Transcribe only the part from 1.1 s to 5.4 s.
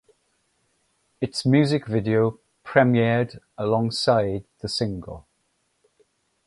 Its music video premiered alongside the single.